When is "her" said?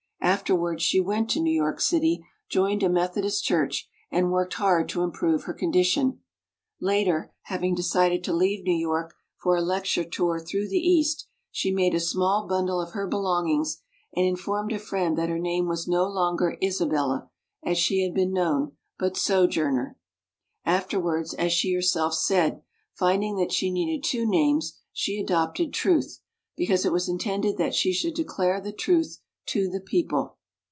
5.43-5.53, 12.91-13.07, 15.29-15.39